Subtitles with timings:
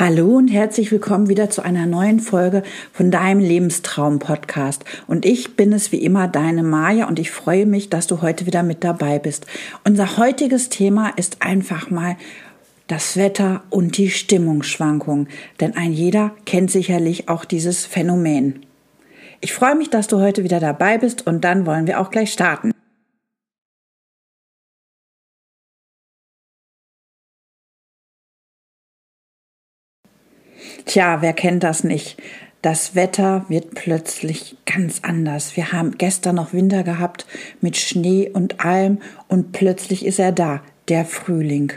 [0.00, 4.84] Hallo und herzlich willkommen wieder zu einer neuen Folge von deinem Lebenstraum-Podcast.
[5.08, 8.46] Und ich bin es wie immer, deine Maja, und ich freue mich, dass du heute
[8.46, 9.48] wieder mit dabei bist.
[9.82, 12.16] Unser heutiges Thema ist einfach mal
[12.86, 15.26] das Wetter und die Stimmungsschwankungen.
[15.58, 18.66] Denn ein jeder kennt sicherlich auch dieses Phänomen.
[19.40, 22.32] Ich freue mich, dass du heute wieder dabei bist und dann wollen wir auch gleich
[22.32, 22.70] starten.
[30.84, 32.20] Tja, wer kennt das nicht?
[32.62, 35.56] Das Wetter wird plötzlich ganz anders.
[35.56, 37.26] Wir haben gestern noch Winter gehabt
[37.60, 41.72] mit Schnee und allem und plötzlich ist er da, der Frühling.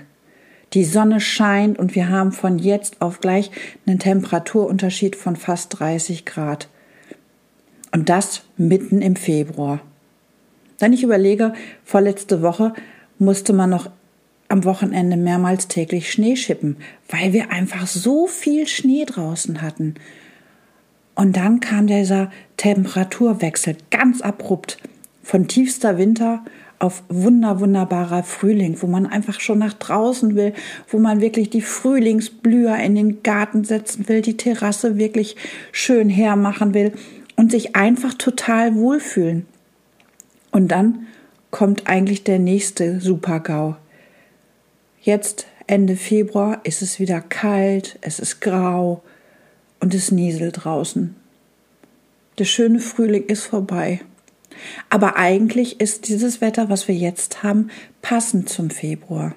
[0.74, 3.52] Die Sonne scheint und wir haben von jetzt auf gleich
[3.86, 6.70] einen Temperaturunterschied von fast 30 Grad.
[7.92, 9.82] Und das mitten im Februar.
[10.80, 12.74] Wenn ich überlege, vorletzte Woche
[13.20, 13.92] musste man noch
[14.52, 16.78] am Wochenende mehrmals täglich Schnee schippen,
[17.10, 19.96] weil wir einfach so viel Schnee draußen hatten.
[21.16, 24.78] Und dann kam dieser Temperaturwechsel ganz abrupt
[25.24, 26.44] von tiefster Winter
[26.80, 30.54] auf wunder wunderbarer Frühling, wo man einfach schon nach draußen will,
[30.90, 35.36] wo man wirklich die Frühlingsblüher in den Garten setzen will, die Terrasse wirklich
[35.72, 36.94] schön hermachen will
[37.36, 39.46] und sich einfach total wohlfühlen.
[40.52, 41.08] Und dann
[41.52, 43.76] kommt eigentlich der nächste Supergau.
[45.04, 49.02] Jetzt Ende Februar ist es wieder kalt, es ist grau
[49.80, 51.16] und es nieselt draußen.
[52.38, 54.02] Der schöne Frühling ist vorbei.
[54.90, 57.72] Aber eigentlich ist dieses Wetter, was wir jetzt haben,
[58.04, 59.34] passend zum Februar.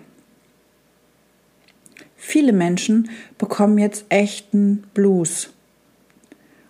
[2.14, 5.50] Viele Menschen bekommen jetzt echten Blues.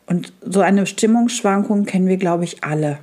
[0.06, 3.00] Und so eine Stimmungsschwankung kennen wir, glaube ich, alle.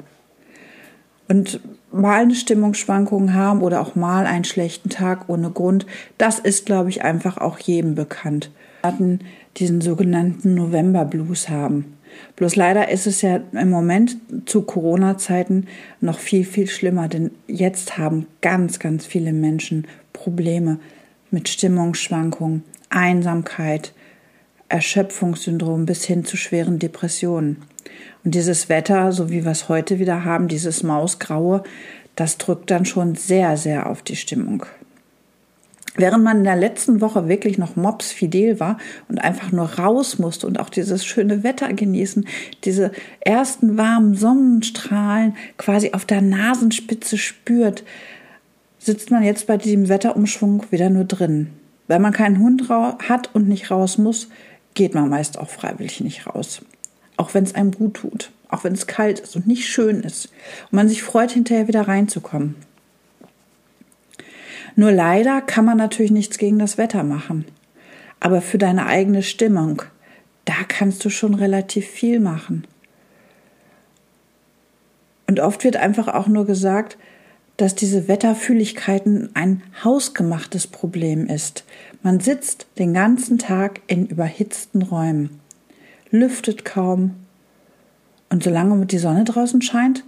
[1.32, 1.62] Und
[1.94, 5.86] mal eine Stimmungsschwankung haben oder auch mal einen schlechten Tag ohne Grund,
[6.18, 8.52] das ist, glaube ich, einfach auch jedem bekannt.
[8.84, 9.20] Wir
[9.56, 11.98] diesen sogenannten November Blues haben.
[12.36, 15.68] Bloß leider ist es ja im Moment zu Corona-Zeiten
[16.02, 20.80] noch viel, viel schlimmer, denn jetzt haben ganz, ganz viele Menschen Probleme
[21.30, 23.94] mit Stimmungsschwankungen, Einsamkeit,
[24.72, 27.58] Erschöpfungssyndrom bis hin zu schweren Depressionen.
[28.24, 31.64] Und dieses Wetter, so wie wir es heute wieder haben, dieses Mausgraue,
[32.16, 34.66] das drückt dann schon sehr, sehr auf die Stimmung.
[35.96, 38.78] Während man in der letzten Woche wirklich noch mops fidel war
[39.10, 42.26] und einfach nur raus musste und auch dieses schöne Wetter genießen,
[42.64, 47.84] diese ersten warmen Sonnenstrahlen quasi auf der Nasenspitze spürt,
[48.80, 51.50] sitzt man jetzt bei diesem Wetterumschwung wieder nur drin.
[51.88, 54.30] Wenn man keinen Hund hat und nicht raus muss,
[54.74, 56.62] geht man meist auch freiwillig nicht raus.
[57.18, 60.28] Auch wenn es einem gut tut, auch wenn es kalt ist und nicht schön ist
[60.66, 62.56] und man sich freut, hinterher wieder reinzukommen.
[64.76, 67.46] Nur leider kann man natürlich nichts gegen das Wetter machen.
[68.20, 69.82] Aber für deine eigene Stimmung,
[70.46, 72.66] da kannst du schon relativ viel machen.
[75.28, 76.98] Und oft wird einfach auch nur gesagt,
[77.58, 81.64] dass diese Wetterfühligkeiten ein hausgemachtes Problem ist.
[82.02, 85.40] Man sitzt den ganzen Tag in überhitzten Räumen,
[86.10, 87.16] lüftet kaum
[88.30, 90.04] und solange die Sonne draußen scheint,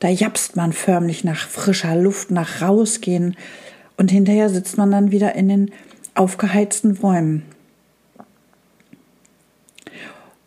[0.00, 3.36] da japst man förmlich nach frischer Luft, nach rausgehen
[3.96, 5.70] und hinterher sitzt man dann wieder in den
[6.14, 7.42] aufgeheizten Räumen.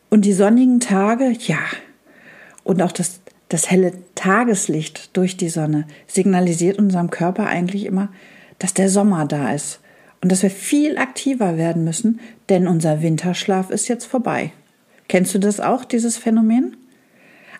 [0.09, 1.59] Und die sonnigen Tage, ja,
[2.63, 3.20] und auch das
[3.51, 8.07] das helle Tageslicht durch die Sonne signalisiert unserem Körper eigentlich immer,
[8.59, 9.81] dass der Sommer da ist
[10.21, 14.53] und dass wir viel aktiver werden müssen, denn unser Winterschlaf ist jetzt vorbei.
[15.09, 16.77] Kennst du das auch, dieses Phänomen?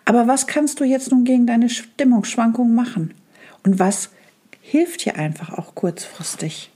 [0.06, 3.12] Aber was kannst du jetzt nun gegen deine Stimmungsschwankungen machen?
[3.62, 4.08] Und was
[4.62, 6.70] hilft dir einfach auch kurzfristig?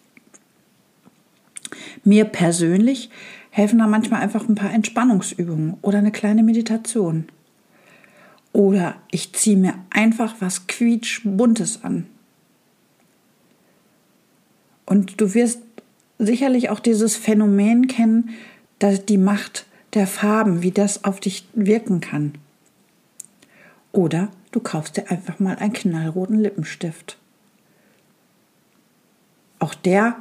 [2.04, 3.08] Mir persönlich
[3.48, 7.28] helfen da manchmal einfach ein paar Entspannungsübungen oder eine kleine Meditation.
[8.56, 12.06] Oder ich ziehe mir einfach was quietschbuntes an.
[14.86, 15.60] Und du wirst
[16.18, 18.30] sicherlich auch dieses Phänomen kennen,
[18.78, 22.32] dass die Macht der Farben, wie das auf dich wirken kann.
[23.92, 27.18] Oder du kaufst dir einfach mal einen knallroten Lippenstift.
[29.58, 30.16] Auch der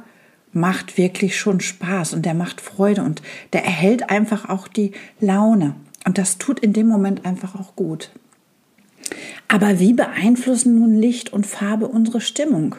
[0.52, 3.22] macht wirklich schon Spaß und der macht Freude und
[3.54, 5.74] der erhält einfach auch die Laune.
[6.04, 8.10] Und das tut in dem Moment einfach auch gut.
[9.48, 12.76] Aber wie beeinflussen nun Licht und Farbe unsere Stimmung?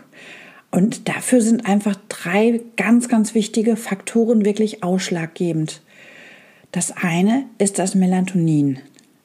[0.69, 5.81] Und dafür sind einfach drei ganz, ganz wichtige Faktoren wirklich ausschlaggebend.
[6.71, 8.79] Das eine ist das Melatonin.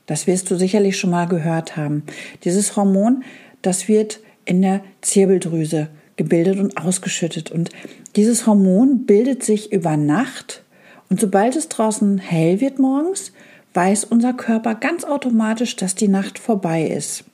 [0.07, 2.05] Das wirst du sicherlich schon mal gehört haben.
[2.45, 3.25] Dieses Hormon,
[3.61, 7.51] das wird in der Zirbeldrüse gebildet und ausgeschüttet.
[7.51, 7.71] Und
[8.17, 10.63] dieses Hormon bildet sich über Nacht
[11.09, 13.33] Und sobald es draußen hell wird morgens,
[13.75, 17.25] weiß unser Körper ganz automatisch, dass die Nacht vorbei ist.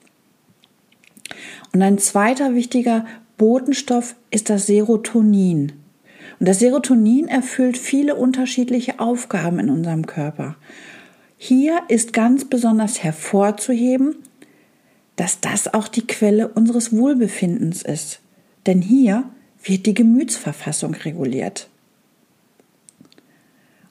[1.73, 3.07] Und ein zweiter wichtiger
[3.37, 5.73] Botenstoff ist das Serotonin.
[6.41, 10.57] Und das Serotonin erfüllt viele unterschiedliche Aufgaben in unserem Körper.
[11.37, 14.17] Hier ist ganz besonders hervorzuheben,
[15.17, 18.21] dass das auch die Quelle unseres Wohlbefindens ist.
[18.67, 19.25] Denn hier
[19.63, 21.69] wird die Gemütsverfassung reguliert.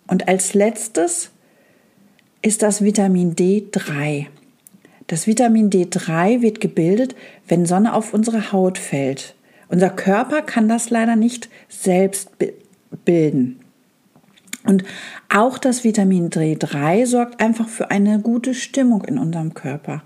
[0.08, 1.32] Und als letztes
[2.42, 4.28] ist das Vitamin D3.
[5.08, 7.16] Das Vitamin D3 wird gebildet,
[7.48, 9.36] wenn Sonne auf unsere Haut fällt.
[9.70, 12.32] Unser Körper kann das leider nicht selbst
[13.06, 13.60] bilden.
[14.66, 14.84] Und
[15.30, 20.04] auch das Vitamin D3 sorgt einfach für eine gute Stimmung in unserem Körper.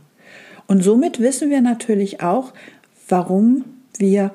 [0.68, 2.54] Und somit wissen wir natürlich auch,
[3.10, 3.66] warum
[3.98, 4.32] wir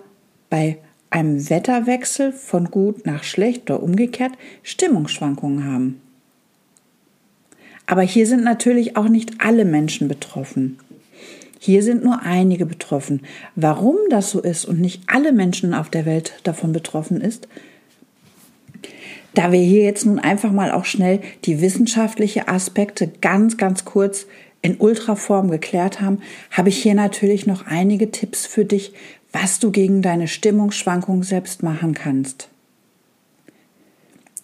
[0.50, 0.78] bei
[1.10, 4.32] einem Wetterwechsel von gut nach schlecht oder umgekehrt
[4.64, 6.00] Stimmungsschwankungen haben.
[7.86, 10.78] Aber hier sind natürlich auch nicht alle Menschen betroffen.
[11.58, 13.22] Hier sind nur einige betroffen.
[13.54, 17.48] Warum das so ist und nicht alle Menschen auf der Welt davon betroffen ist,
[19.34, 24.26] da wir hier jetzt nun einfach mal auch schnell die wissenschaftlichen Aspekte ganz, ganz kurz
[24.62, 28.94] in Ultraform geklärt haben, habe ich hier natürlich noch einige Tipps für dich,
[29.32, 32.48] was du gegen deine Stimmungsschwankungen selbst machen kannst.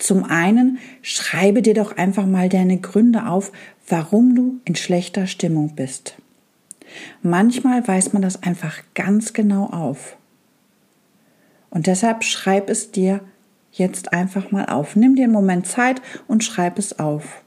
[0.02, 3.52] Zum einen schreibe dir doch einfach mal deine Gründe auf,
[3.86, 6.16] warum du in schlechter Stimmung bist.
[7.22, 10.16] Manchmal weiß man das einfach ganz genau auf.
[11.70, 13.20] Und deshalb schreib es dir
[13.70, 14.96] jetzt einfach mal auf.
[14.96, 17.40] Nimm dir einen Moment Zeit und schreib es auf.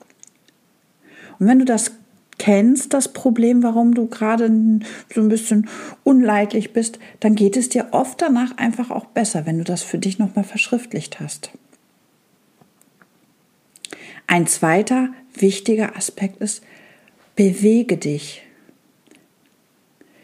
[1.38, 1.92] Und wenn du das
[2.38, 4.48] kennst, das Problem, warum du gerade
[5.14, 5.68] so ein bisschen
[6.06, 9.98] unleidlich bist, dann geht es dir oft danach einfach auch besser, wenn du das für
[9.98, 11.52] dich nochmal verschriftlicht hast.
[14.28, 16.64] Ein zweiter wichtiger Aspekt ist,
[17.36, 18.42] bewege dich.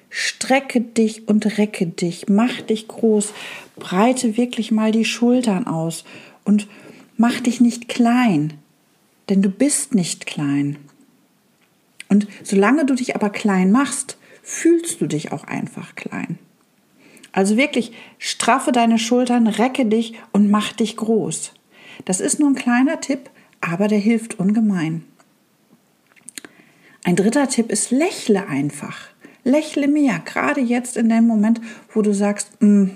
[0.10, 3.34] Strecke dich und recke dich, mach dich groß,
[3.78, 6.04] breite wirklich mal die Schultern aus
[6.44, 6.68] und
[7.16, 8.56] mach dich nicht klein,
[9.30, 10.78] denn du bist nicht klein.
[12.10, 16.38] Und solange du dich aber klein machst, fühlst du dich auch einfach klein.
[17.32, 21.54] Also wirklich straffe deine Schultern, recke dich und mach dich groß.
[22.04, 23.30] Das ist nur ein kleiner Tipp,
[23.62, 25.04] aber der hilft ungemein.
[27.04, 29.10] Ein dritter Tipp ist, lächle einfach.
[29.44, 31.62] Lächle mehr, gerade jetzt in dem Moment,
[31.94, 32.90] wo du sagst, mm,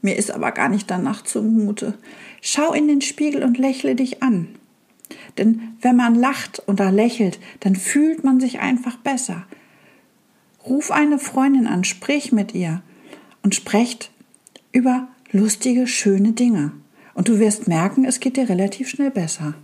[0.00, 1.94] mir ist aber gar nicht danach zumute.
[2.40, 4.48] Schau in den Spiegel und lächle dich an.
[5.38, 9.46] Denn wenn man lacht oder lächelt, dann fühlt man sich einfach besser.
[10.64, 12.82] Ruf eine Freundin an, sprich mit ihr
[13.42, 14.10] und sprecht
[14.72, 16.72] über lustige, schöne Dinge.
[17.14, 19.54] Und du wirst merken, es geht dir relativ schnell besser.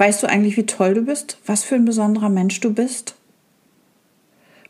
[0.00, 1.36] Weißt du eigentlich, wie toll du bist?
[1.44, 3.16] Was für ein besonderer Mensch du bist?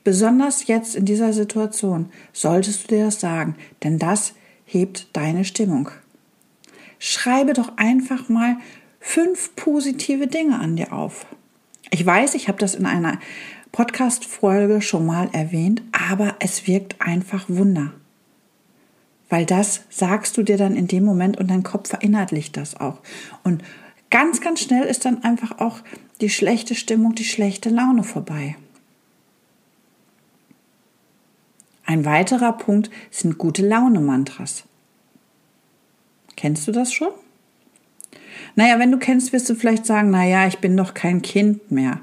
[0.03, 3.55] Besonders jetzt in dieser Situation solltest du dir das sagen,
[3.85, 4.33] denn das
[4.65, 5.89] hebt deine Stimmung.
[6.99, 8.57] Schreibe doch einfach mal
[8.99, 11.27] fünf positive Dinge an dir auf.
[11.93, 13.21] Ich weiß, ich habe das in einer
[13.71, 17.93] Podcast-Folge schon mal erwähnt, aber es wirkt einfach Wunder.
[19.29, 22.99] Weil das sagst du dir dann in dem Moment und dein Kopf verinnerlicht das auch.
[23.45, 23.63] Und
[24.11, 25.81] ganz, ganz schnell ist dann einfach auch
[26.21, 28.57] die schlechte Stimmung, die schlechte Laune vorbei.
[31.87, 34.65] Ein weiterer Punkt sind gute Laune-Mantras.
[36.37, 37.11] Kennst du das schon?
[38.55, 42.01] Naja, wenn du kennst, wirst du vielleicht sagen, naja, ich bin doch kein Kind mehr.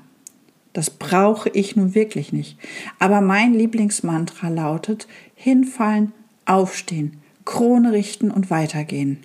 [0.74, 2.58] Das brauche ich nun wirklich nicht.
[3.00, 6.12] Aber mein Lieblingsmantra lautet, hinfallen,
[6.46, 9.24] aufstehen, Krone richten und weitergehen.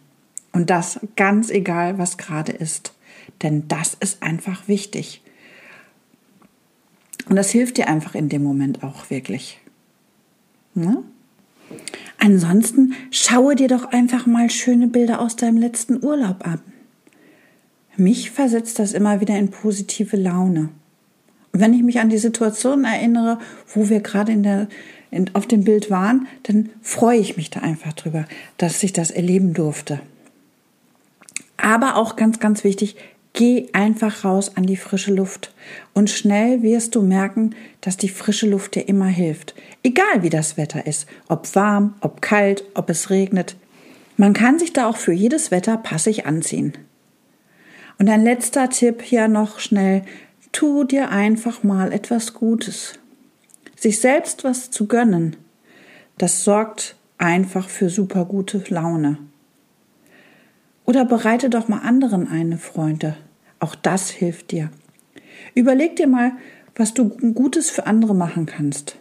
[0.52, 2.92] Und das ganz egal, was gerade ist.
[3.42, 5.22] Denn das ist einfach wichtig.
[7.28, 9.60] Und das hilft dir einfach in dem Moment auch wirklich.
[10.74, 11.02] Ne?
[12.18, 16.60] Ansonsten schaue dir doch einfach mal schöne Bilder aus deinem letzten Urlaub an.
[17.96, 20.70] Mich versetzt das immer wieder in positive Laune.
[21.52, 23.38] Und wenn ich mich an die Situation erinnere,
[23.74, 24.68] wo wir gerade in der,
[25.10, 28.24] in, auf dem Bild waren, dann freue ich mich da einfach drüber,
[28.56, 30.00] dass ich das erleben durfte.
[31.62, 32.96] Aber auch ganz, ganz wichtig,
[33.34, 35.54] geh einfach raus an die frische Luft.
[35.94, 39.54] Und schnell wirst du merken, dass die frische Luft dir immer hilft.
[39.84, 43.56] Egal wie das Wetter ist, ob warm, ob kalt, ob es regnet.
[44.16, 46.76] Man kann sich da auch für jedes Wetter passig anziehen.
[47.96, 50.02] Und ein letzter Tipp hier noch schnell.
[50.50, 52.98] Tu dir einfach mal etwas Gutes.
[53.76, 55.36] Sich selbst was zu gönnen,
[56.18, 59.18] das sorgt einfach für super gute Laune.
[60.92, 63.16] Oder bereite doch mal anderen eine Freunde.
[63.60, 64.68] Auch das hilft dir.
[65.54, 66.32] Überleg dir mal,
[66.76, 68.98] was du Gutes für andere machen kannst.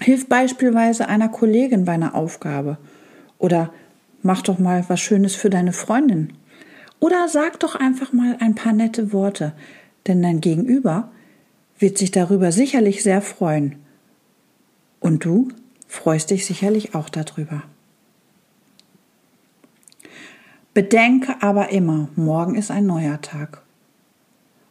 [0.00, 2.78] Hilf beispielsweise einer Kollegin bei einer Aufgabe.
[3.36, 3.70] Oder
[4.22, 6.32] mach doch mal was Schönes für deine Freundin.
[7.00, 9.52] Oder sag doch einfach mal ein paar nette Worte,
[10.06, 11.12] denn dein Gegenüber
[11.78, 13.76] wird sich darüber sicherlich sehr freuen.
[15.00, 15.48] Und du
[15.86, 17.62] freust dich sicherlich auch darüber.
[20.74, 23.62] Bedenke aber immer, morgen ist ein neuer Tag.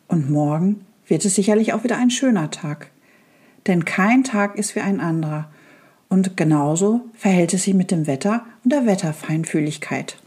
[0.07, 2.89] Und morgen wird es sicherlich auch wieder ein schöner Tag.
[3.67, 5.51] Denn kein Tag ist wie ein anderer.
[6.09, 10.17] Und genauso verhält es sich mit dem Wetter und der Wetterfeinfühligkeit.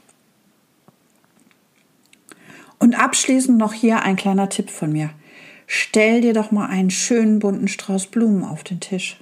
[2.78, 5.10] Und abschließend noch hier ein kleiner Tipp von mir.
[5.66, 9.18] Stell dir doch mal einen schönen bunten Strauß Blumen auf den Tisch.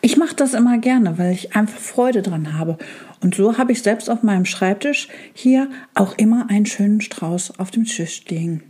[0.00, 2.78] Ich mache das immer gerne, weil ich einfach Freude dran habe.
[3.24, 7.70] Und so habe ich selbst auf meinem Schreibtisch hier auch immer einen schönen Strauß auf
[7.70, 8.62] dem Tisch liegen.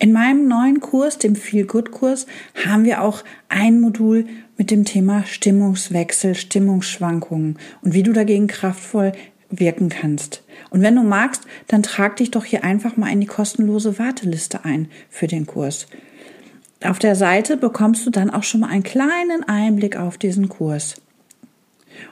[0.00, 2.26] In meinem neuen Kurs, dem Feel Good Kurs,
[2.66, 9.12] haben wir auch ein Modul mit dem Thema Stimmungswechsel, Stimmungsschwankungen und wie du dagegen kraftvoll
[9.48, 10.42] wirken kannst.
[10.70, 14.64] Und wenn du magst, dann trag dich doch hier einfach mal in die kostenlose Warteliste
[14.64, 15.86] ein für den Kurs.
[16.86, 20.96] Auf der Seite bekommst du dann auch schon mal einen kleinen Einblick auf diesen Kurs.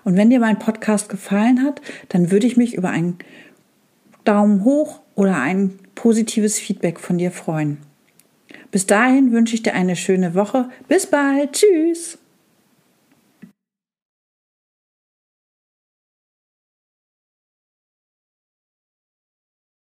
[0.04, 3.18] Und wenn dir mein Podcast gefallen hat, dann würde ich mich über einen
[4.24, 7.78] Daumen hoch oder ein positives Feedback von dir freuen.
[8.70, 10.68] Bis dahin wünsche ich dir eine schöne Woche.
[10.88, 11.52] Bis bald.
[11.52, 12.18] Tschüss.